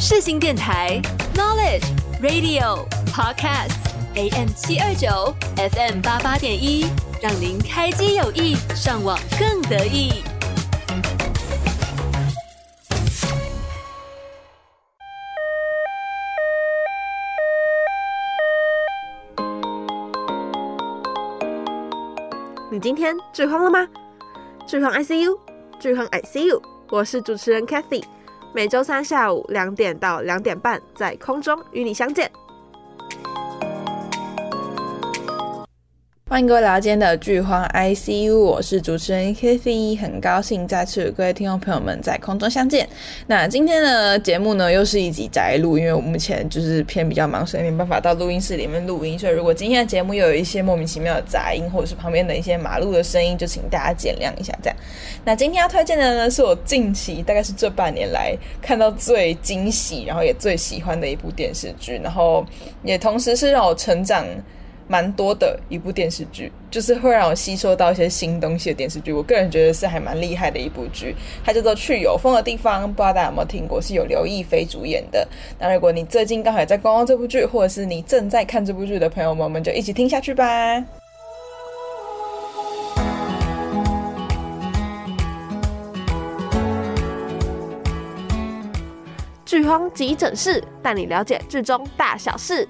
[0.00, 1.00] 世新电台
[1.34, 1.84] Knowledge
[2.22, 3.72] Radio Podcast
[4.14, 6.86] AM 七二九 FM 八八点一，
[7.20, 10.22] 让您开机有意，上网更得意。
[22.70, 23.88] 你今天剧荒了吗？
[24.64, 25.36] 剧荒 ICU，
[25.80, 28.04] 剧荒 ICU，我是主持人 Cathy，
[28.58, 32.28] 每周三下午两点到两点半在空中与你相见。
[36.30, 42.86] 欢迎各位来到今天的剧荒 ICU，我是主持人 Kathy，很高兴再次与各位听众朋友们在空中相见。
[43.28, 49.18] 那今天的节目呢，又是一集宅录，因为我目前就是偏比较忙，所以没办法到录音室里面录音。
[49.18, 54.52] 所以如果今天的节目又有一些莫名其妙的杂音，或者是旁边的一些马路的声音，就请大家见谅一下。
[54.62, 54.76] 这样，
[55.24, 62.44] 那今天要推荐的呢，是我近期大概是这半年来看到最惊喜，然后也最喜欢的一部电视剧，然后
[62.84, 64.26] 也同时是让我成长。
[64.88, 69.12] 蛮多的一部电视剧，就是会让我吸收到一些新东西的电视剧。
[69.12, 73.80] 我个人觉得是还蛮厉害的一部剧，它叫做《去有风的地方》，不知道大家有没有听过？
[73.80, 75.28] 是由刘亦菲主演的。
[75.58, 80.82] 那如果你最近刚好也在观望这部剧，或者是你正在看这部剧的朋友们，我们就一起听下去吧。
[89.44, 92.68] 剧荒急诊室带你了解剧中大小事。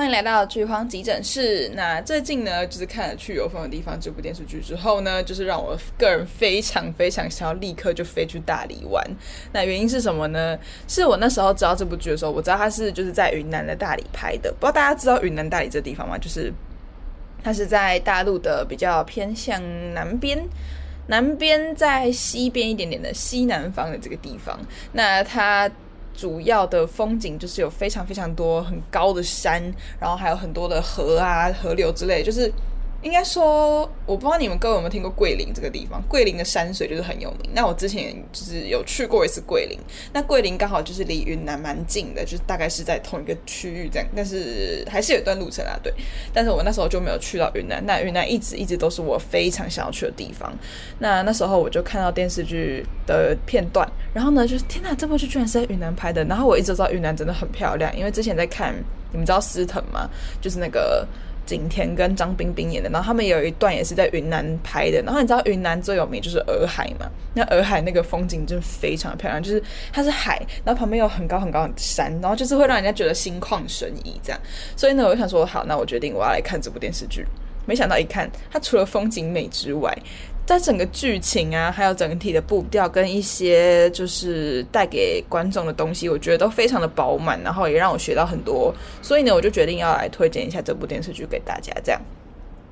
[0.00, 1.70] 欢迎来到剧荒急诊室。
[1.74, 9.06] 那最近呢，就是看了《去有风的地方》这部电视剧之后呢，就是让我个人非常非常想要立刻就飞去大理玩。
[9.52, 10.58] 那原因是什么呢？
[10.88, 14.50] 是我那时候知道这部剧的时候，我知道它是就是在云南的大理拍的。
[14.52, 16.16] 不知道大家知道云南大理这地方吗？
[16.16, 16.50] 就是
[17.44, 19.60] 它是在大陆的比较偏向
[19.92, 20.42] 南边，
[21.08, 24.58] 南边在西边一点点的西南方的这个地方。
[24.92, 25.70] 那它。
[26.20, 29.62] 主要的风景就是有非常非常多很高的山，
[29.98, 32.52] 然后还有很多的河啊、河流之类，就是。
[33.02, 36.02] 应该说，我不知道你们各位有没有听过桂林这个地方。
[36.06, 37.50] 桂林的山水就是很有名。
[37.54, 39.78] 那我之前就是有去过一次桂林。
[40.12, 44.06] 那桂林刚好就是离云南蛮近的，就是大概是在同一个区域这样。
[44.14, 45.90] 但是还是有一段路程啊，对。
[46.34, 47.82] 但是我那时候就没有去到云南。
[47.86, 50.52] 那云南一直一直都是我非常想要去的地方。
[50.98, 56.22] 那那时候我就看到电视剧的片段，然后呢，就是天哪，这部剧居然是在云南拍的。
[56.24, 58.74] 然后我一直知道云南真的很漂亮，因为之前在看，
[59.10, 60.06] 你们知道司藤吗？
[60.42, 61.08] 就是那个。
[61.50, 65.02] 景甜跟张彬彬演的，然后他们有一段也是在云南拍的。
[65.02, 67.10] 然后你知道云南最有名就是洱海嘛？
[67.34, 69.60] 那洱海那个风景真的非常漂亮，就是
[69.92, 74.40] 它是海，然后旁边有很高很高的山，然后就是会让人家觉得心旷神怡这样。
[74.76, 77.26] 所以呢，我就想说，好，那我决定我要来看这部电视剧。
[77.66, 79.96] 没想到一看，它除了风景美之外，
[80.50, 92.00] 在整个剧情啊，还有整体的步调跟一些就是带给观众的东西，我觉得都非常的饱满，然后也让我学到很多，所以呢，我就决定要来推荐一下这部电视剧给大家，这样。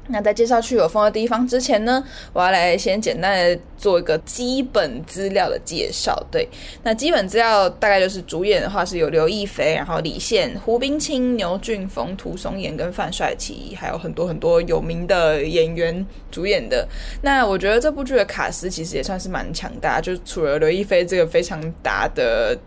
[0.08, 2.02] 那在介绍去有风的地方之前呢，
[2.32, 6.20] 我要来先简单的做一个基本资料的介绍。
[6.30, 6.48] 对，
[6.82, 16.88] 那基本资料大概就是主演的话是有刘亦菲，然后李现、胡冰卿、牛俊峰、涂松岩跟范帅奇，还有很多很多有名的演员主演的。
[17.22, 22.58] 那我觉得这部剧的卡司其实也算是蛮强大，就除了刘亦菲这个非常大的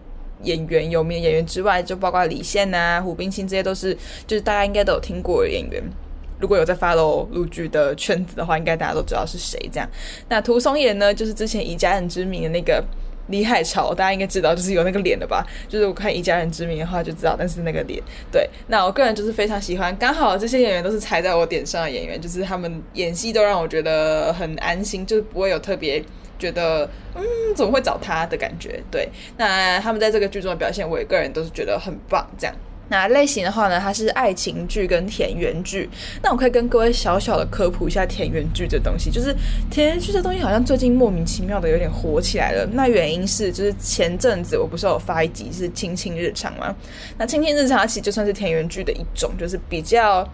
[0.44, 3.98] 演员、有名演员之外，就包括李现啊、胡冰卿这些都是
[4.28, 5.84] 就是大家应该都有听过的演员。
[6.42, 9.60] 如果有在 follow 陆剧的圈子的话，应该大家都知道是谁。
[9.72, 9.88] 这样，
[10.28, 12.84] 那涂松岩呢，就是之前以家人之名的那个
[13.28, 15.46] 李海潮，大家应该知道，就是有那个脸的吧？
[15.70, 18.50] 就是我看以家人之名的话就知道，但是那个脸，对。
[18.68, 26.04] 那我个人就是非常喜欢，刚好这些演员都是踩在我点上的演员，就是他们演戏都让我觉得很安心，就是不会有特别
[26.40, 27.24] 觉得嗯
[27.56, 28.82] 怎么会找他的感觉。
[28.90, 32.56] 对，那他们在这个剧中的表现，我个人都是觉得很棒，这样。
[32.92, 35.90] 那类型的话呢，它是爱情剧跟田园剧。
[36.22, 39.34] 那我可以跟各位小小的科普一下田园剧这东西，就是
[39.70, 42.68] 田园剧这东西好像最近莫名其妙的有点火起来了。
[42.74, 46.76] 那原因是就是前阵子我不是有发一集是《卿卿日常》吗？
[47.18, 50.30] 那《卿卿日常》其实就算是田园剧的一种，就是比较，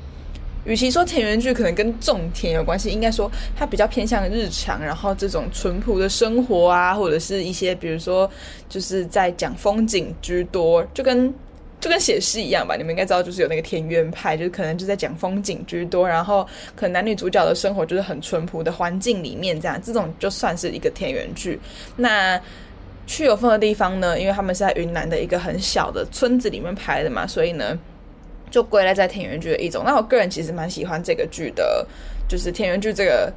[0.65, 8.27] 与其说田园剧可能跟种田有关系，应该说它比较偏向日常，然后这种淳朴的生活啊，或者是一些比如说
[8.67, 11.31] 就是在讲风景居多，就跟。
[11.79, 16.43] 就跟写诗一样吧，你们应该知道，就是有那个田园派，就是可能就在讲风景居多，然后
[16.75, 21.59] 可能男女主角的生活就是很淳朴的环境里面，这样这种就算是一个田园剧。
[21.95, 22.39] 那
[23.05, 27.77] 去有风的地方呢，因为他们是在云南的一个很小的村子里面拍的嘛，所以呢
[28.49, 29.83] 就归类在田园剧的一种。
[29.85, 31.87] 那我个人其实蛮喜欢这个剧的，
[32.27, 33.31] 就是田园剧这个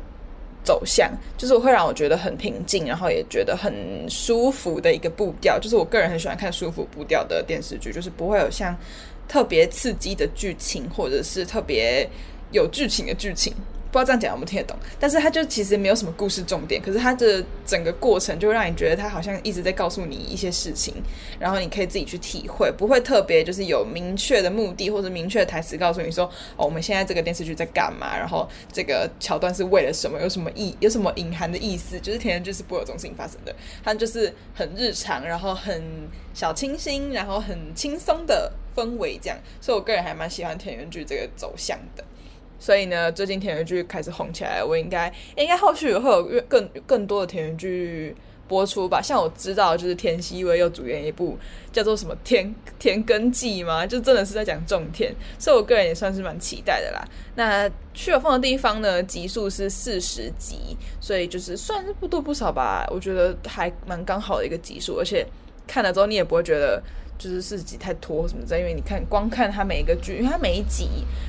[0.62, 3.74] 走向，就是我会让我觉得很平静，然后也觉得很
[4.08, 5.58] 舒服的一个步调。
[5.58, 8.76] 就是我个人很喜欢看舒服步调的电视剧，就是不会有像
[9.28, 12.08] 特别刺激的剧情，或者是特别
[12.52, 13.54] 有剧情的剧情。
[13.92, 20.94] 不知道这样讲有没有听得懂，但是它就其实没有什么故事重点，可是它的整个过程就会让你觉得它好像一直在告诉你一些事情，
[21.38, 26.24] 然后你可以自己去体会，不会特别就是有明确的目的或者明确的台词告诉你说，
[26.56, 35.82] 哦，我们现在这个电视剧在干嘛，然后这个桥段是为了什么，有什么意，有什么隐含的意思，就是田园剧是不会有这种事情发生的，它就是很日常，然后很
[36.32, 42.04] 小清新，然后很轻松的氛围这样，所以我个人还蛮喜欢田园剧这个走向的。
[42.60, 48.14] 所以呢，最近甜甜剧开始红起来，我应该应该后续也会有更更多的甜甜剧
[48.46, 49.00] 播出吧。
[49.02, 51.38] 像我知道，就是田曦薇又主演一部
[51.72, 53.86] 叫做什么《田田耕记》吗？
[53.86, 57.02] 就真的是在讲种田，所以我个人也算是蛮期待的啦。
[57.34, 62.86] 那去有风的地方呢，集数是四十集，所以就是算是不多不少吧。
[62.90, 65.26] 我觉得还蛮刚好的一个集数，而且
[65.66, 66.82] 看了之后你也不会觉得。
[67.20, 70.88] 就是四集太拖什么的，因为你看光看它每一个剧，因为它每一集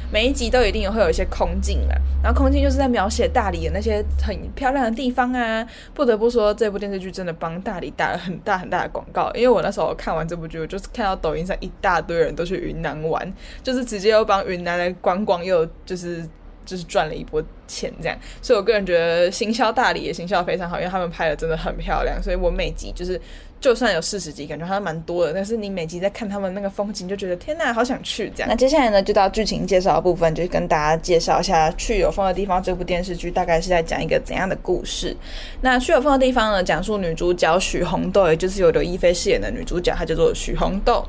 [0.09, 1.93] 每一集都一定会有一些空镜嘛，
[2.23, 5.67] 然后空镜就是在描写大理的那些很漂亮的地方啊。
[5.93, 13.29] 不得不说，这部电视剧真的帮大理打了很大很大的广告，因为我那时候看完这部剧，我就是看到抖音上一大堆人都去云南玩，
[13.61, 16.25] 就是直接又帮云南的观光又就是
[16.65, 23.19] 就是赚了一波钱这样，所以我个人觉得行销大理也行销非常好，因为他们拍的真的很漂亮，所以我每集就是。
[23.61, 25.31] 就算有四十集，感觉还蛮多的。
[25.31, 28.49] 但是你每集在看他们那个风景，就觉得天呐，好想去这样。
[28.49, 35.15] 那接下来呢，就到剧情介绍的部分，就跟大家介绍一下《去有风的地方》这部电视剧大概是在讲一个怎样的故事。
[35.61, 41.05] 那《去有风的地方》呢，讲述女主角许红豆，也就是由刘亦菲饰演的女主角，她叫做许红豆。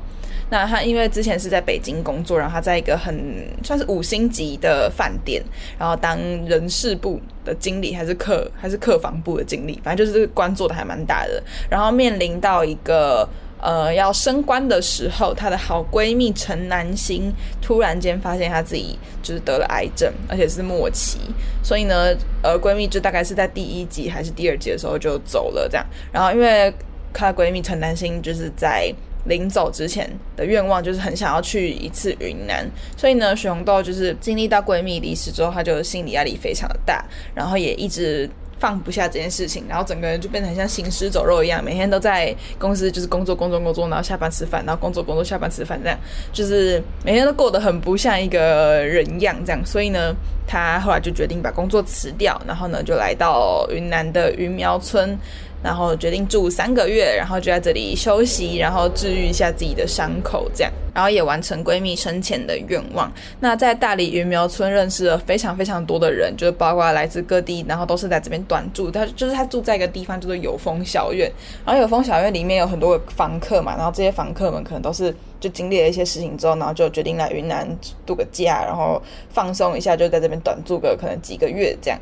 [0.53, 5.41] 那他因为之前是在北京工作，然后他在一个很算是五星级的饭店，
[5.79, 6.15] 然后当
[6.45, 11.41] 人事部的经理，还是客还是客房部的经理，反正就是这个官做的还蛮大的。
[11.71, 13.27] 然后面临到一个
[13.59, 21.17] 呃要升官的时候，她的好闺蜜陈南星突然间发现她自己就是得了癌症，而且是末期，
[21.63, 25.83] 所以呢，呃，闺蜜就大概是在第一集还是第二集的时候就走了这样。
[26.11, 26.71] 然后因为
[27.11, 28.93] 她闺蜜陈南星就是在。
[29.25, 37.03] 临走之前的愿望就是很想要去一次云南，所以呢，许红豆就是经历到闺蜜离世之后，她就心理压力非常的大，
[37.33, 38.29] 然后也一直
[38.59, 45.97] 放不下这件事情，然后整个人就变成像行尸走肉一样，每天都在公司就是工作工作工作，然后下班吃饭，然后工作工作下班吃饭，这样
[46.33, 50.13] 就是每天都过得很不像一个人样这样，所以呢，
[50.45, 55.17] 她后来就决定把工作辞掉，然后呢，就来到云南的云苗村。
[55.63, 63.11] 然后决定住三个月，然后就在这里休息，然后治愈一下自己的伤口，这样，然后也完成闺蜜生前的愿望。
[63.39, 68.91] 那在大理云苗村认识了非常非常多的人，就是包括来自各地，然后都是在这边短住。
[68.91, 71.31] 他就是他住在一个地方叫做有风小院，
[71.65, 77.65] 然后有风小院里面有很多房客嘛，然后这些房客们可能都是就经历了一些事情之后，然后就决定来云南
[78.05, 81.97] 度个假，然后放松一下，就在这边短住个可能几个月这样。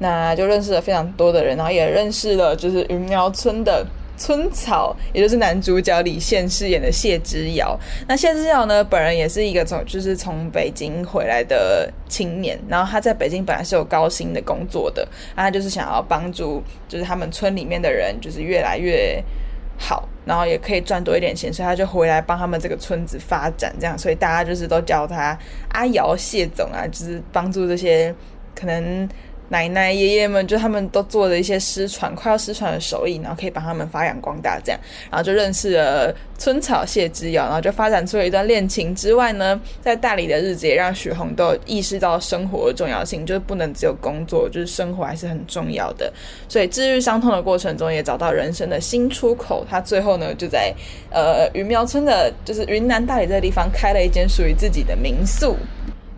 [0.00, 3.86] 那就认识了非常多的人，然后也认识了就是云苗村的
[4.16, 7.78] 村草，也就是男主角李现饰演的谢之遥。
[8.08, 15.06] 那谢之遥呢，本人也是一个从就是从北京回来的青年，然后他在北京本来是有高薪的工作的，
[15.36, 19.22] 他就是想要帮助就是他们村里面的人就是越来越
[19.78, 25.38] 好，然后也可以赚多一点钱，所以他就回来帮他们这个村子发展，这样，所以大家就是都叫他
[25.70, 28.14] 阿遥谢总啊，就是帮助这些
[28.54, 29.06] 可能。
[29.50, 34.80] 奶奶、爷爷们就他们都做了一些失传、快要失传的手艺，然后可以帮他们发扬光大，这样，
[35.10, 38.94] 然后就认识了村草谢之遥，然后就发展出了一段恋情。
[38.94, 46.12] 之外呢，在大理的日子也让许红豆意识到生活的重要性，就是不能只有工作，就是生活还是很重要的。
[46.48, 49.66] 所以治愈伤痛的过程中，也找到人生的新出口。
[49.68, 50.72] 他最后呢，就在
[51.10, 55.56] 呃云苗村的，就是云南大理这个地方开了一间属于自己的民宿。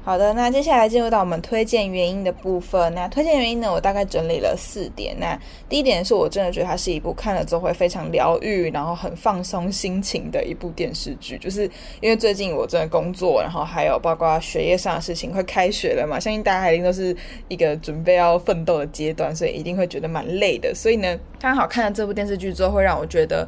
[0.05, 2.93] 好的，那接下来进入到我们推荐原因的部分。
[2.93, 5.17] 那推荐原因呢，我大概整理了四点。
[5.21, 11.39] 那第一点是我真的觉得它是一部看了之后会非常疗愈，然后很放松心情的一部电视剧。
[11.39, 17.17] 就是因为最近我真的工作，然后还有包括学业上的事情，快开学了嘛，相信大家一定都是
[17.47, 20.75] 一个准备要奋斗的阶段，所以一定会觉得蛮累的。
[20.75, 23.47] 所以呢，刚好看了这部电视剧之后，会让我觉得。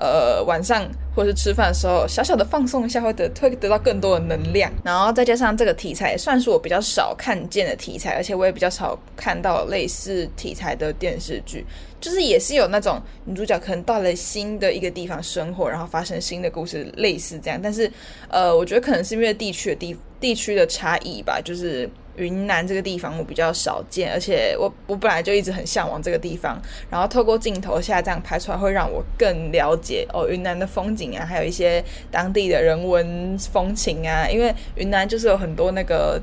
[0.00, 4.72] 呃，晚上或者是吃饭的时候，小小的放松一下，会得会得到更多的能量。
[4.82, 11.66] 然后再加上这个题材，算是我比较少看见的题材，而且我也比较少看到类似题材的电视剧。
[12.00, 17.60] 就是也是有那种女主角可能到了新的一个地方生活，然后发生新的故事，类似这样。
[17.62, 17.92] 但是，
[18.30, 21.86] 呃，我觉得可能是因为地区的地地区的差异吧，就是
[22.20, 36.20] 云南这个地方我比较少见，而且我我本来就一直很向往这个地方，然后透过镜头下这样拍出来，会让我更了解哦云南的风景啊，还有一些当地的人文风情啊，因为云南就是有很多那个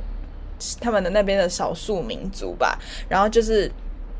[0.79, 3.71] 他们的那边的少数民族吧，然后就是。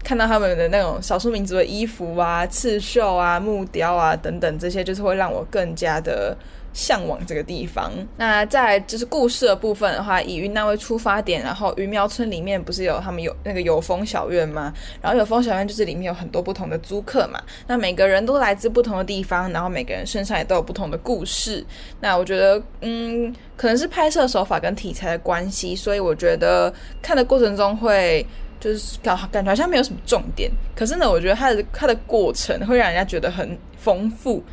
[0.04, 6.38] 看到他们的那种少数民族的衣服啊、刺绣啊、木雕啊等等，这些就是会让我更加的
[6.78, 7.92] 向往这个地方。
[8.18, 14.72] 那在就是故事的部分的话，以云南为出发点，然后鱼苗村里面不是有他们有那个有风小院吗？
[15.02, 17.42] 然后有风小院就是里面有很多不同的租客嘛。
[17.66, 21.66] 那每个人都来自不同的地方，然后每个人身上也都有不同的故事。
[22.00, 28.24] 那我觉得，嗯，可能是拍摄手法跟题材的关系，所以我觉得看的过程中会。
[28.60, 34.44] 就是感感觉好像没有什么重点，可是呢，我觉得它的它的过程会让人家觉得很丰富。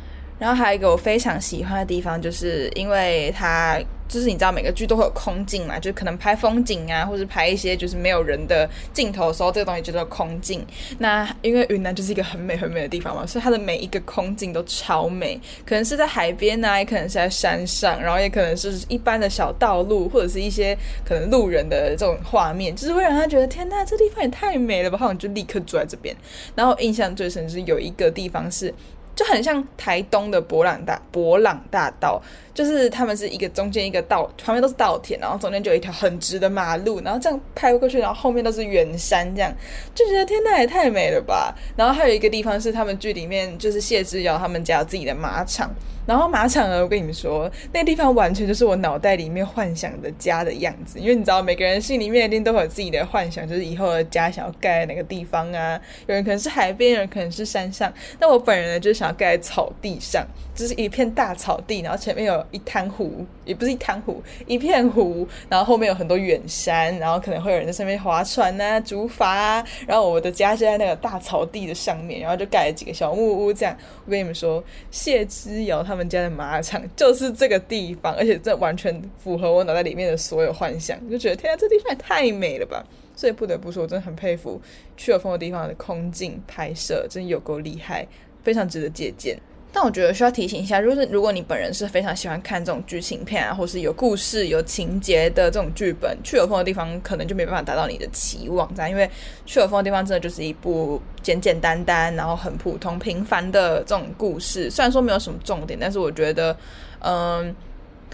[0.45, 3.79] 然后还有一个我非常喜欢的地方，就是因为它。
[4.07, 10.63] 就是你知道每个剧都会有空镜嘛，就可能拍风景啊，或者拍一些就是没有人的镜头的时候，这个东西叫做空镜。
[10.99, 26.15] 那因为云南就是一个很美很美的地方嘛，所以它的每一个空镜都超美，可能是在海边啊，也可能是在山上，然后也可能是一般的小道路，或者是一些可能路人的这种画面，就是会让他觉得天呐，这地方也太美了吧，好像就立刻住在这边。
[26.53, 28.71] 然后印象最深是有一个地方是。
[29.15, 32.21] 就很像台东的博朗大博朗大道，
[32.55, 39.53] 就是他们是一个中间一个稻，旁边都是稻田，然后中间就有一条很直的马路，然后这样拍过去，然后后面都是远山，这样
[39.93, 41.53] 就觉得天呐，也太美了吧。
[41.75, 45.69] 然后还有一个地方是他们剧里面就是谢之遥他们家有自己的马场。
[46.07, 50.99] 然后马场呢，我跟你们说，那个地方完全就是我脑袋里面幻想的家的样子。
[50.99, 55.81] 因为你知道，每个人心里面一定都有自己的幻想，就是以后的家想要盖在哪个地方啊？
[56.05, 57.91] 有人可能是海边，有人可能是山上。
[58.19, 69.65] 但我本人呢，就想要盖在草地上，就是一片大草地，然后前面有一滩湖，也不是一滩湖，一片湖，然后后面有很多远山，然后可能会有人在上面划船啊、竹筏啊。
[69.87, 73.75] 然后我的家就在那个大草地的上面，然后就盖了几个小木屋，这样。
[74.05, 75.95] 我跟你们说，谢之遥他。
[75.95, 82.85] 们家的马场就是这个地方，而且这完全符合我脑袋里面的所有幻想，就觉得天啊，这地方也太美了吧！
[83.15, 84.59] 所以不得不说，我真的很佩服
[84.97, 88.05] 去有风的地方的空镜拍摄，真的有够厉害，
[88.43, 89.39] 非常值得借鉴。
[89.75, 99.09] 但我觉得需要提醒一下，如果是如果你本人是非常喜欢看这种剧情片啊，或是有故事、有情节的这种剧本，去有风的地方可能就没办法达到你的期望，这样，因为
[99.45, 104.71] 去有风的地方真的就是一部简简单单，然后很普通平凡的这种故事。
[104.71, 106.55] 虽然说没有什么重点，但是我觉得，
[107.01, 107.53] 嗯。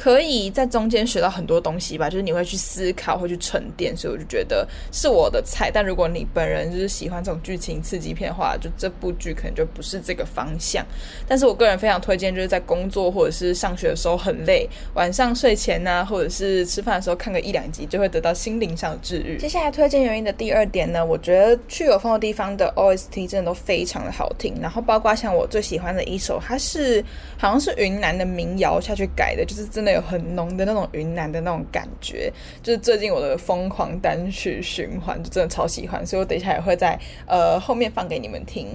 [0.02, 5.70] 可以在中间学到很多东西吧，就是你会去思考，会去沉淀，所以我就觉得是我的菜。
[5.72, 10.84] 但如果你本人就是喜欢这种剧情刺激片的话，就这部剧可能就不是这个方向。
[11.28, 19.38] 但是我个人非常推荐，就是在工作或者是上学的时候很累，晚上睡前呢、或者是吃饭的时候看个一两集，就会得到心灵上的治愈。
[19.38, 27.06] 接下来推荐原因的第二点呢，我觉得去有风的地方的 OST 真的都非常的好听，然后包括像我最喜欢的一首，它是
[27.38, 29.91] 好像是云南的民谣下去改的，就是真的。
[29.92, 32.32] 有很浓的那种云南的那种感觉，
[32.64, 38.68] 就是最近我的疯狂单曲循环，就真的超喜欢，所以我等一下也会在呃后面放给你们听。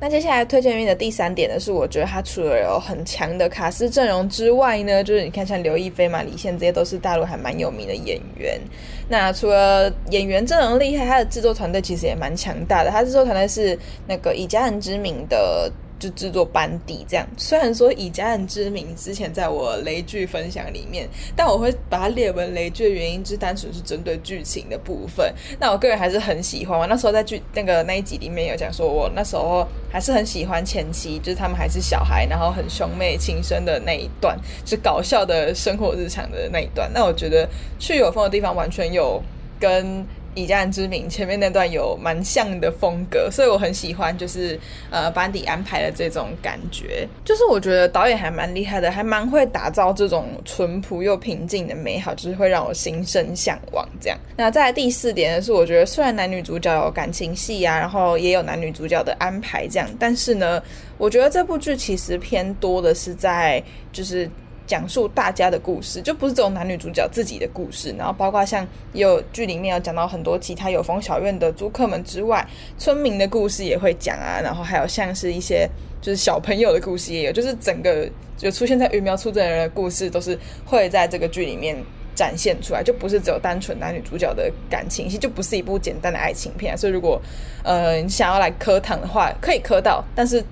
[0.00, 8.60] 那接下来推荐原因的第三点呢，是我觉得它除了有很强的卡司阵容之外呢，就是你看像刘亦菲嘛、李现这些都是大陆还蛮有名的演员。
[9.08, 12.90] 那除了演员阵容厉害，它的制作团队其实也蛮强大的。
[12.90, 15.70] 它制作团队是那个以家人之名的。
[15.98, 25.34] 就制作班底这样，虽然说以家人之名之前在我雷剧分享里面，但我会把它列为雷剧的原因，就是单纯是针对剧情的部分。
[25.58, 26.78] 那我个人还是很喜欢。
[26.78, 36.90] 我那时候在剧那个那一集里面有讲说，我那时候还是很喜欢前期，就是他们还是小孩，然后很兄妹情深的那一段，是搞笑的生活日常的那一段。
[36.94, 39.22] 那我觉得去有风的地方完全有
[39.58, 40.06] 跟。
[40.34, 44.58] 以家人之名前面那段有蛮像的风格，所以我很喜欢，就是
[44.90, 54.18] 呃班底安排的这种感觉，就是我觉得导演还蛮厉害的，还蛮会打造这种淳朴又平静的美好，就是会让我心生向往这样。
[54.36, 60.62] 那再来第四点呢，是我觉得虽然男女主角有感情戏啊，然后也有男女主角的安排这样，但是呢，
[60.98, 64.30] 我觉得这部剧其实偏多的是在就是。
[64.68, 72.46] 讲述大家的故事，就不是这种男女主角自己的故事，然后包括像也有剧里面有讲到很多其他有风小院的租客们之外，
[72.76, 75.66] 村民的故事也会讲啊，然后还有像是一些
[76.02, 78.06] 就是小朋友的故事也有，就是整个
[78.36, 81.74] 就出现在鱼苗村的人的故事都是会在这个剧里面
[82.14, 86.76] 展现出来，就不是只有单纯男女主角的感情戏，就不是一部简单的爱情片。
[86.76, 87.18] 所以如果
[87.64, 90.44] 呃你想要来磕糖的话，可以磕到，但是。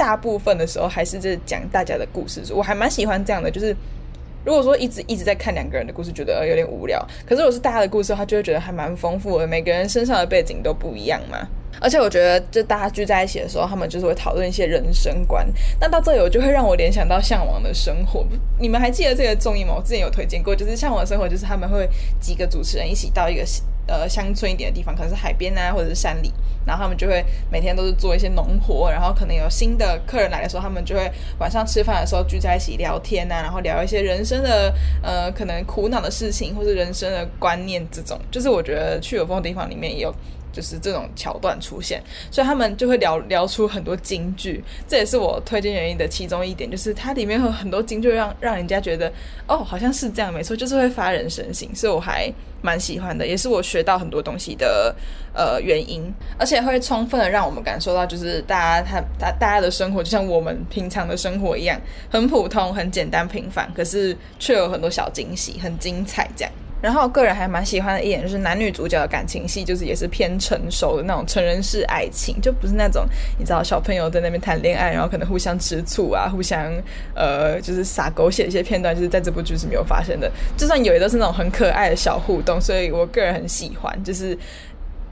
[0.00, 3.76] 大部分的时候还是在讲大家的故事，我还蛮喜欢这样的，就是
[4.46, 7.06] 如果说一直一直在看两个人的故事，觉得有点无聊。
[7.26, 9.46] 可是如果是大家的故事他，就会觉得还蛮丰富的。
[9.46, 11.46] 每个人身上的背景都不一样嘛。
[11.80, 15.46] 而且我觉得，就大家聚在一起的时候，他们就是会讨论一些人生观。
[15.80, 18.20] 那到这里，我就会让我联想到《向往的生活》。
[18.58, 19.74] 你们还记得这个综艺吗？
[19.76, 21.88] 我之前有推荐过，就是《向往的生活》，就是他们会
[22.20, 23.44] 几个主持人一起到一个
[23.86, 26.32] 呃乡村一点的地方，可能是海边啊，或者是山里，
[26.66, 38.20] 然后他们就会每天都是做一些农活，然后可能有新的客人来的时候，他们就会晚上吃饭的时候聚在一起聊天啊，然后聊一些人生的呃可能苦恼的事情，或者人生的观念这种。
[38.30, 40.14] 就是我觉得去有风的地方里面也有。
[40.52, 49.10] 就是这种桥段出现，所以他们就会聊聊出很多金句，这也是我推荐原因的其中一点，就是它里面有很多金句让，让让人家觉得
[49.46, 52.28] 哦，好像是这样，没错，就是会发人深省，所以我还
[52.60, 54.92] 蛮喜欢的，也是我学到很多东西的
[55.32, 61.80] 呃原因，而且会充分的让我们感受到，就是大家他大大家的生活就像我们平常的生活一样，
[62.10, 66.52] 很普通、很简单、平凡，可是却有很多小惊喜，很精彩这样。
[66.80, 73.06] 然后我个人还蛮喜欢的一点就是男女主角的感情戏，就是也是偏成熟的那种成人式爱情，就不是那种
[73.38, 76.72] 你知道小朋友在那边谈恋爱，然后可能互相吃醋啊，互相
[77.14, 80.30] 呃就是撒狗血一些片段，就是在这部剧是没有发生的。
[80.56, 84.36] 就算有，也都是那种很可爱的小互动，所以我个人很喜欢，就是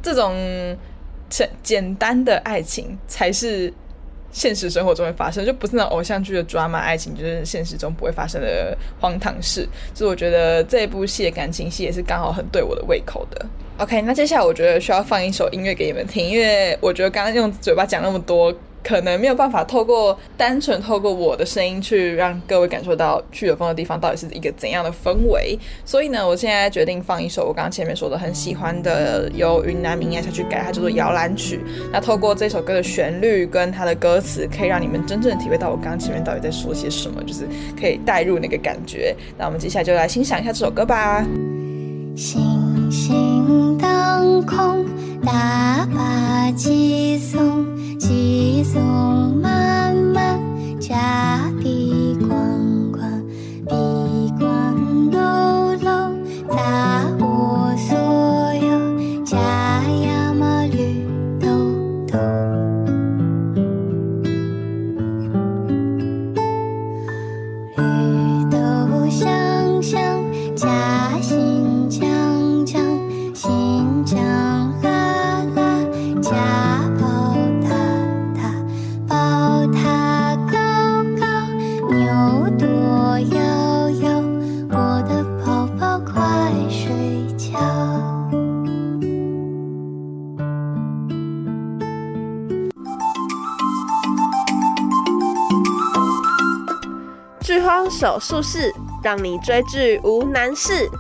[0.02, 0.34] 这种
[1.28, 3.72] 简简单的爱情才是。
[4.30, 9.68] 现实生活中会发生，就不是那偶像剧的 drama 爱情，就是现实中不会发生的荒唐事。
[9.94, 13.46] 所以我觉得这一部戏的感情戏也是刚好很对我的胃口的。
[13.78, 18.54] OK，那接下来我觉得需要放一首音乐给你们听，因为我觉得刚刚用嘴巴讲那么多。
[18.82, 31.60] 可能没有办法透过单纯透过我的声音去让各位感受到去有风的地方到底是一个怎样的氛围，所以呢，我现在决定放一首我刚刚前面说的很喜欢的，由云南民谣下去改，它叫做摇篮曲。
[31.92, 37.46] 那透过这首歌的旋律跟它的歌词，可以让你们真正体会到我刚刚前面到底在说些什么，就是
[37.78, 39.14] 可以带入那个感觉。
[39.36, 41.26] 那我们接下来就来欣赏一下这首歌吧。
[42.16, 44.84] 星星当空，
[45.30, 47.66] 大把鸡送。
[47.98, 48.82] 鸡送
[49.42, 50.40] 漫漫，
[50.80, 52.30] 家壁宽
[52.90, 53.22] 宽，
[53.66, 56.14] 壁宽楼楼，
[98.18, 100.90] 荒手术士，让你追剧无难事。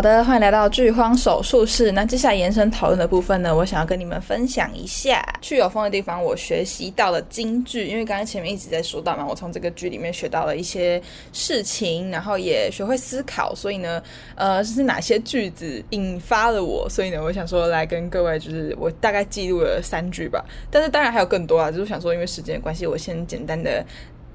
[0.00, 1.92] 好的，欢迎来到剧荒手术室。
[1.92, 7.86] 那接下来延伸讨论的部分呢，我想要跟你们分享一下去有风的地方，我学习到的金句。
[7.86, 10.98] 因为刚刚前面一直在说到嘛，我从这个剧里面学到了一些
[11.34, 13.54] 事情，然后也学会思考。
[13.54, 14.02] 所以呢，
[14.36, 16.88] 呃，是哪些句子引发了我？
[16.88, 20.42] 所以呢，我想说来跟各位，就是我大概记录了三句吧。
[20.70, 23.84] 但是当然还有更多啊，就是想说，因为时间的关系，我先简单的。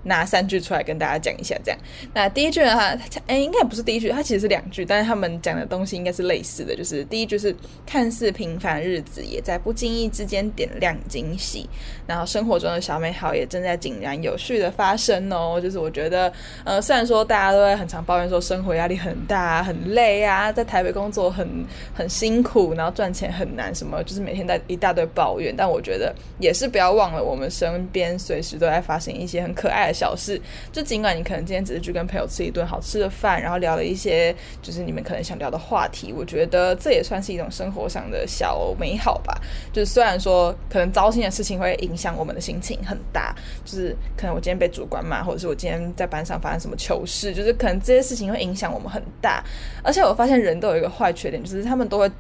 [0.06, 1.80] 拿三句出来跟大家讲一下，这样。
[2.14, 2.96] 那第一句的话，
[3.28, 6.76] 哎，应该不是第一句，它其实是两句，但是他们讲的东西应该是类似的。
[6.76, 7.54] 就是第一句是
[7.86, 11.68] 看似平凡日子，也在不经意之间点亮惊喜。
[12.08, 15.60] 然后生活中的小美好也正在井然有序的发生哦。
[15.60, 16.32] 就是我觉得，
[16.64, 21.66] 呃，虽然说大家都会很常抱怨说生活压力很大、很累啊，在台北工作很
[21.96, 25.56] 很辛苦，然后赚钱很难，什么就是每天在一大堆抱怨。
[25.58, 29.95] 但我觉得也是不要忘了，我们身边随时都在发生一些很可爱的。
[29.96, 30.40] 小事，
[30.72, 39.40] 就尽管你可能今天只是去跟朋友吃一顿好吃的饭，然后聊了一些就是你们可能想聊的话题，我觉得这也算是一种生活上的小美好吧。
[39.72, 49.42] 就是虽然说可能糟心的事情会影响我们的心情很大，就是可能我今天被主管骂，或者是我今天在班上发生什么糗事，就是可能这些事情会影响我们很大。
[49.82, 52.12] 而且我发现人都有一个坏缺点，就是他们都会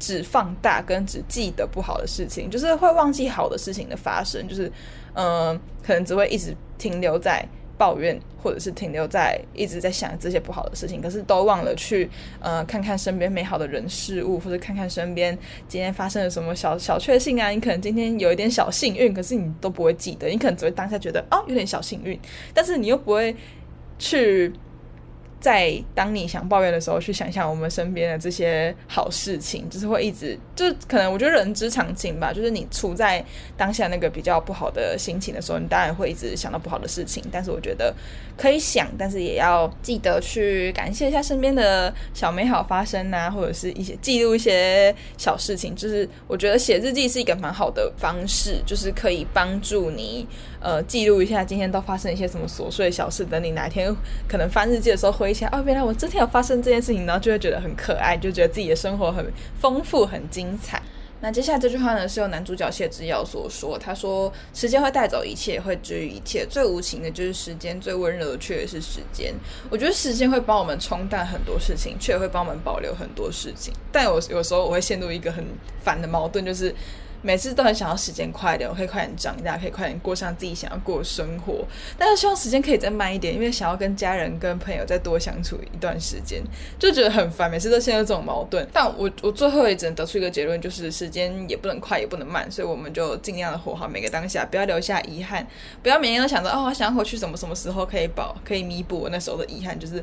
[0.00, 4.72] 只放大跟只记得不好的事情，就是会忘记好的事情的发生，就是
[5.14, 6.52] 嗯、可能只会一直。
[6.80, 12.08] 停留在抱怨，或者是停留在一直在想这些不好的事情，可是都忘了去
[12.40, 17.50] 呃看看身边美好的人事物，或者看看身边今天发生了什么小小确幸啊。
[17.50, 22.18] 你可能今天有一点小幸运，可是你都不会记得，你可能只会当下觉得哦有点小幸运，
[22.54, 23.36] 但是你又不会
[23.98, 24.50] 去
[25.40, 32.32] 在当你想抱怨的时候，去想象我们身边的这些好事情，就是会一直，就可能我觉得人之常情吧。
[32.32, 33.24] 就是你处在
[33.56, 37.24] 当下那个比较不好的心情的时候，你当然会一直想到不好的事情。
[37.32, 37.94] 但是我觉得
[38.36, 45.74] 可以想，但是也要记得去感谢一下身边的小美好发生啊，或者是一些记录一些小事情。
[45.74, 50.26] 就是我觉得写日记是一个蛮好的方式，就是可以帮助你
[50.60, 53.94] 呃记录一下今天都发生一些什么琐碎小事，等你哪天
[54.28, 55.50] 可能翻日记的时候回忆起来。
[55.50, 59.26] 哦，原来我之前有发生这件事情，然后就会觉得很可爱，就觉得自己的生活很
[59.58, 60.80] 丰富、很精彩。
[61.22, 63.78] 那接下来这句话呢，是由男主角谢之遥所说。
[63.78, 66.46] 他说：“时间会带走一切，会治愈一切。
[66.48, 69.34] 最无情的就是时间，最温柔的却是时间。
[69.68, 73.70] 我觉得时间会帮我们冲淡很多事情，却会帮我们保留很多事情。
[73.92, 75.44] 但我有时候我会陷入一个很
[75.82, 76.74] 烦的矛盾，就是。”
[77.22, 81.64] 每次都很想要时间快一点，我可以快点长大，可以快点过上自己想要过的生活。
[81.98, 86.42] 但是希望时间可以再慢一点，因为想要跟家人、跟朋友再多相处一段时间，
[86.78, 87.50] 就觉得很烦。
[87.50, 88.66] 每次都陷入这种矛盾。
[88.72, 95.46] 但我我最后也只能得出一个结论，就是时间也不能快，也不能慢，所以我们就尽量的活好每个当下，不要留下遗憾，
[95.82, 100.02] 不要每天都想着哦，我想回去什么什么时候可以保，可以弥补我那时候的遗憾，就是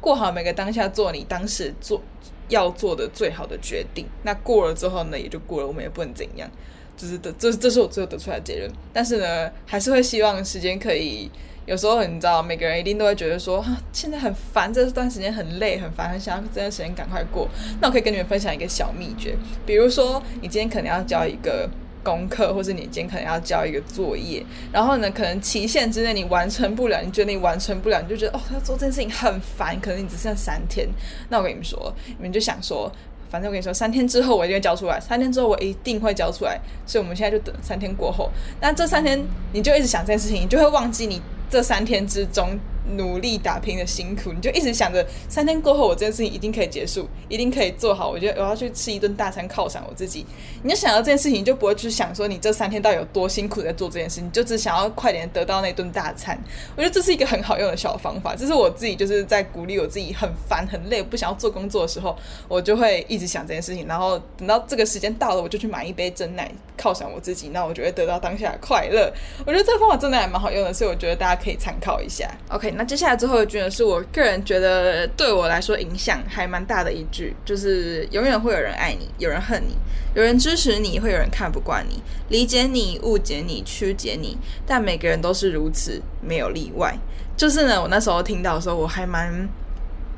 [0.00, 2.00] 过好每个当下，做你当时做。
[2.48, 6.48] 要做的最好的决定，那过了之后呢，也就过了，我们也不能怎样，
[6.96, 8.70] 就是的，这这是我最后得出来的结论。
[8.92, 11.30] 但是呢，还是会希望时间可以，
[11.66, 17.48] 有时候你知道，每个人一定都会觉得说，现在很烦，这段时间很累，很烦，很想要这段时间赶快过。
[17.80, 21.68] 那我可以跟你们分享一个小秘诀，比如说，你今天可能要交一个。
[22.06, 24.40] 功课，或是你今天可能要交一个作业，
[24.70, 30.88] 然后呢，可能期限之内你完成不了，你觉得你完成不了，你就觉得哦，他做这件事情很烦，可能你只剩三天。
[31.28, 32.88] 那我跟你们说，你们就想说，
[33.28, 36.60] 反正我跟你说，三天之后我一定会交出来，三天之后我一定会交出来。
[36.86, 38.30] 所以我们现在就等三天过后。
[38.60, 39.20] 那这三天
[39.52, 42.56] 你就一直想这件事情，你就会忘记你这三天之中。
[42.94, 48.08] 努力打拼的辛苦，你就一直想着三天过后我这件事情一定可以结束，一定可以做好。
[48.08, 50.24] 我觉得我要去吃一顿大餐犒赏我自己。
[50.62, 56.38] 你就想到这件事情，你就不会去想说你这三天到底有多辛苦在做这件事，你就只想要快点得到那顿大餐。
[56.76, 58.36] 我觉得这是一个很好用的小方法。
[58.36, 63.86] 这是我自己就是在鼓励我自己很烦很累不想要做工作的时候，我就会一直想这件事情。
[63.86, 69.12] 然后等到这个时间到了，我就去买一杯真奶犒赏我自己，那我就会得到当下的快乐。
[69.44, 72.30] 我觉得这个方法真的还蛮好用的，所以我觉得大家可以参考一下。
[72.50, 72.75] OK。
[72.76, 79.74] 那接下来最后一句呢，是我个人觉得对我来说影响还蛮大的一句，就是永远会有人爱你，有人恨你，
[80.14, 84.36] 有人支持你，会有人看不惯你，理解你，误解你，曲解你，
[84.66, 86.94] 但每个人都是如此，没有例外。
[87.36, 89.48] 就是呢，我那时候听到的时候，我还蛮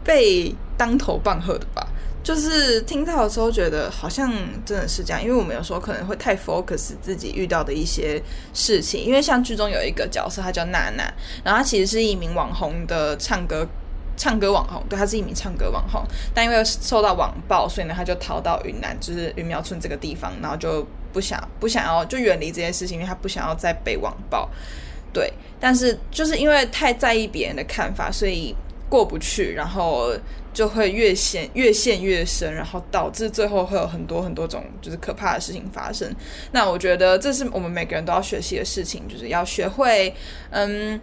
[0.05, 1.87] 被当头棒喝的吧。
[2.23, 4.31] 就是听到的时候，觉得好像
[4.67, 9.03] 真的是这样，因为我们有时候可能会太 focus 自己遇到的一些事情。
[9.03, 11.05] 因为像剧中有一个角色，他叫娜娜，
[11.43, 13.67] 然后他其实是一名网红的唱歌
[14.17, 16.05] 唱歌网红，对，他是一名唱歌网红，
[16.35, 24.49] 但因为受到网暴，所以呢，他就逃到云南，就是云苗村这个地方，然后就不想不想要就远离这件事情，因为他不想要再被网暴。
[25.11, 28.55] 对，但是就是因为太在意别人的看法，所以
[28.89, 30.13] 过不去，然后。
[30.51, 36.13] 就会越陷越陷越深，然后导致最后会有很多很多种就是可怕的事情发生。
[36.51, 40.13] 那我觉得这是我们每个人都要学习的事情，就是要学会
[40.51, 41.01] 嗯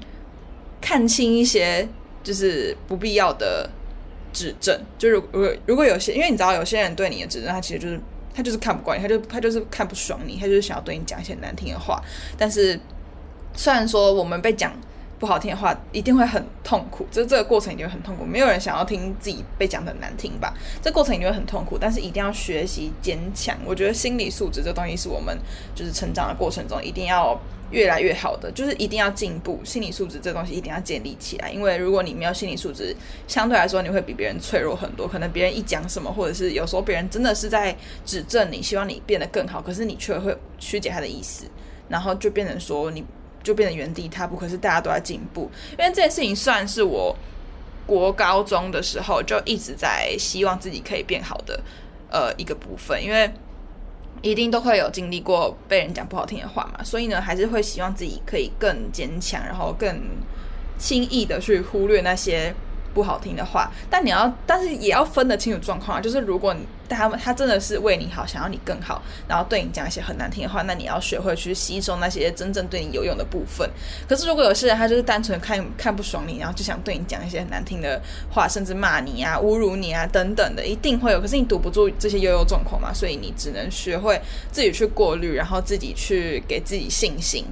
[0.82, 1.88] 看清一些
[2.21, 3.69] 就是不必要的
[4.34, 4.78] 指正。
[4.98, 7.98] 就如如果如果有些，因为你知道有些人对你的指正，他其实就是
[8.34, 12.04] 他就是看不惯你，他就他就是看不爽你，他就是想要对你讲一些难听的话。
[12.38, 12.78] 但是
[13.56, 14.74] 虽然说我们被讲。
[15.17, 18.25] 不好听的话一定会很痛苦，就是这个过程一定会很痛苦。
[18.25, 20.54] 没有人想要听自己被讲的难听吧？
[20.82, 23.58] 这过程一定会很痛苦，但是一定要学习坚强。
[23.65, 25.38] 我觉得心理素质这东西是我们
[25.73, 27.39] 就是成长的过程中一定要
[27.71, 29.62] 越来越好的，就是一定要进步。
[29.63, 32.93] 心理素质这东西一定要建立起来，因为如果你没有心理素质，
[33.25, 35.08] 相对来说你会比别人脆弱很多。
[35.08, 37.73] 可能别人一讲什么，或者是有时候别人真的是在
[38.06, 41.45] 指正你，希望你变得更好，可是你却会曲解他的意思，
[41.88, 43.06] 然后就变成说你。
[43.45, 45.49] 就变得原地踏步，可是大家都在进步。
[45.71, 47.15] 因为这件事情算是我
[47.86, 51.58] 国高中的时候就一直在希望自己可以变好的
[52.10, 53.31] 呃一个部分，因为
[54.21, 60.01] 一定都会有经历过被人讲不好听的话嘛，所以呢还是会希望自己可以更坚强，然后更
[60.77, 62.53] 轻易的去忽略那些。
[62.95, 66.01] 不好听的话，但你要，但是也要分得清楚状况。
[66.01, 66.55] 就是如果
[66.88, 73.69] 他们他真的是为你好，想要你更好，然后对你讲一些很难听的话，那你要学会去吸收那些真正对你有用的部分。
[74.08, 81.19] 可是如果有些人他就是单纯看看不爽你，然后就想对你讲一些很难听的话，甚至骂你啊、侮辱你啊等等的，一定会有。
[81.19, 87.43] 可是你堵不住这些优优状况嘛，所以你只能学会自己去过滤，然后自己去给自己信心。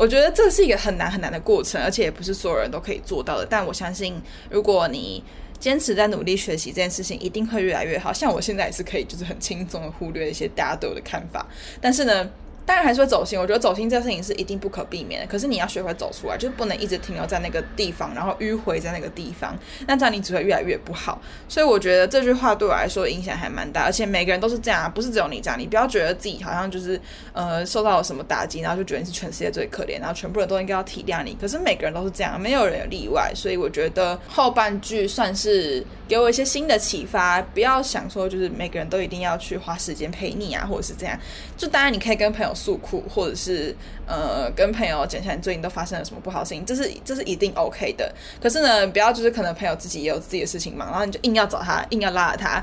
[0.00, 3.44] 我觉得这是一个很难很难的过程，而且也不是所有人都可以做到的。
[3.44, 5.22] 但我相信，如果你
[5.58, 8.10] 坚持在努力学习这件事情，一定会越来越好。
[8.10, 11.46] 像我现在也是可以，就是很轻松的忽略一些大家对我的看法。
[11.82, 12.30] 但是呢，
[12.70, 15.26] 当然还是会走心，我觉得走心这件事情是一定不可避免的。
[15.26, 21.20] 可是你要学会走出来，就是不能一直停留在那个地方，然后迂回在那个地方，那这样你只会越来越不好。
[21.48, 25.58] 所以我觉得这句话对我来说影响还蛮大，而且每个人都是这样啊，不是只有你这样。
[25.58, 27.00] 你不要觉得自己好像就是
[27.32, 31.36] 呃受到了什么打击，然后就觉得你是全世界最可怜，然后全部人都应该要体谅你。
[31.40, 33.32] 可是每个人都是这样，没有人有例外。
[33.34, 41.18] 所以我觉得后半句算是给我一些新的启发，不要想说就是每个人都一定要去花时间陪你啊，或者是这样。
[41.56, 42.54] 就当然你可以跟朋友。
[42.60, 43.74] 诉苦，或者是
[44.06, 48.12] 呃跟朋友讲一下你最近都发生了什么不好的事情，这是这是一定 OK 的。
[48.42, 52.62] 可是呢，不要就是可能朋友自己也有自己的事情嘛，然后你就硬要找他，硬要拉着他，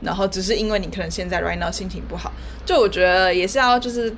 [0.00, 2.32] 然后只是因为你可能现在 right now 心情不好，
[2.64, 4.14] 就我觉得也是要就是。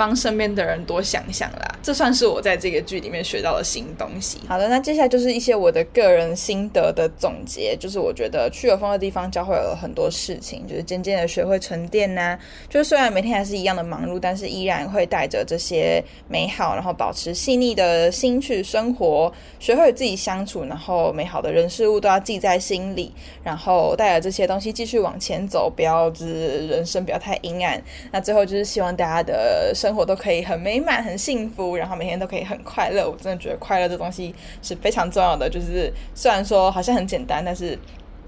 [0.00, 4.38] 帮身边的人多想想啦，这算是我在这个剧里面学到的新东西。
[4.48, 12.38] 好的，那接下来就是一些我的个人心得的总结，就是我觉得去有风的地方教会了很多事情，就是渐渐的学会沉淀呐。
[12.70, 23.12] 就是虽然每天还是一样的忙碌，但是依然会带着这些美好，然后保持细腻的心去生活，学会与自己相处，然后美好的人事物都要记在心里，
[23.44, 27.78] 然后带着这些东西继续往前走，不要就是人生不要太阴暗。
[28.10, 29.89] 那最后就是希望大家的生。
[29.90, 33.10] 生活都可以很美满、很幸福，然后每天都可以很快乐。
[33.10, 35.50] 我真的觉得快乐这东西是非常重要的。
[35.50, 37.76] 就是虽然说好像很简单，但是。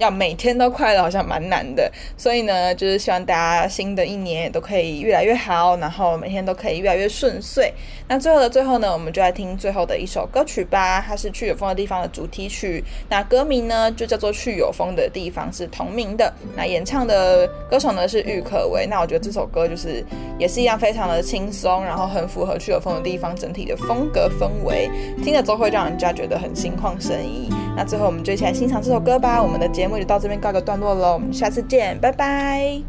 [0.03, 7.73] 要每天都快乐好像蛮难的，所以呢，就是希望大家新的一年也都可以越来越好，然后每天都可以越来越顺遂。
[8.09, 12.83] 那最后的最后呢，我们就来听最后的一首歌曲吧，它是《去有风的地方》的主题曲。
[13.09, 16.33] 那歌名呢就叫做《去有风的地方》，是同名的。
[16.57, 18.85] 那演唱的歌手呢是郁可唯。
[18.87, 20.05] 那我觉得这首歌就是
[20.37, 24.91] 也是一样非常的轻松，然后很符合去有风的地方整体的风格氛围，
[25.23, 27.49] 听了之后会让人家觉得很心旷神怡。
[27.77, 29.43] 那最后我们就一起来欣赏这首歌吧。
[29.43, 32.81] 我们的节目就到这边告个段落喽，我们下次见，拜拜。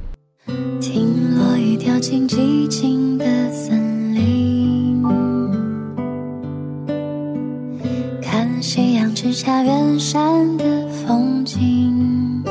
[0.82, 5.02] 听落雨掉进寂静的森林，
[8.22, 12.44] 看夕阳之下远山的风景，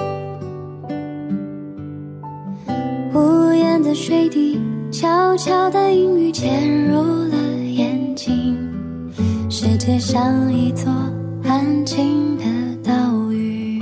[3.12, 4.58] 无言的水滴，
[4.90, 8.56] 悄悄的阴雨潜入了眼睛，
[9.50, 10.90] 世界像一座
[11.52, 12.44] 安静的
[12.82, 13.78] 岛屿，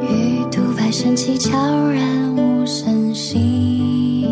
[0.00, 1.52] 鱼肚白升起，悄
[1.90, 4.26] 然无声息，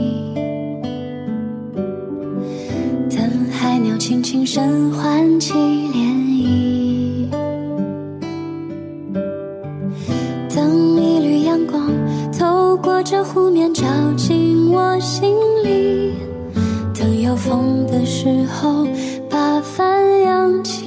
[3.11, 3.21] 等
[3.53, 7.29] 海鸟轻轻声唤起涟漪，
[10.49, 11.93] 等一缕阳光
[12.33, 13.85] 透过这湖面照
[14.17, 15.31] 进我心
[15.63, 16.15] 里，
[16.99, 18.87] 等有风的时候。
[19.37, 20.86] 把帆扬起